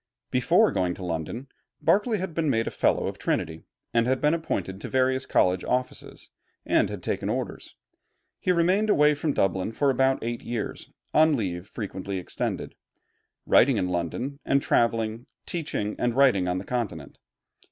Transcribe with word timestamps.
Before 0.31 0.71
going 0.71 0.95
to 0.95 1.05
London, 1.05 1.47
Berkeley 1.79 2.17
had 2.17 2.33
been 2.33 2.49
made 2.49 2.65
a 2.65 2.71
Fellow 2.71 3.05
of 3.05 3.19
Trinity, 3.19 3.65
had 3.93 4.19
been 4.19 4.33
appointed 4.33 4.81
to 4.81 4.89
various 4.89 5.27
college 5.27 5.63
offices, 5.63 6.31
and 6.65 6.89
had 6.89 7.03
taken 7.03 7.29
orders. 7.29 7.75
He 8.39 8.51
remained 8.51 8.89
away 8.89 9.13
from 9.13 9.31
Dublin 9.33 9.71
for 9.71 9.91
about 9.91 10.23
eight 10.23 10.41
years, 10.41 10.89
on 11.13 11.35
leave 11.37 11.67
frequently 11.69 12.17
extended, 12.17 12.73
writing 13.45 13.77
in 13.77 13.89
London, 13.89 14.39
and 14.43 14.59
traveling, 14.59 15.27
teaching, 15.45 15.95
and 15.99 16.15
writing 16.15 16.47
on 16.47 16.57
the 16.57 16.63
Continent. 16.65 17.19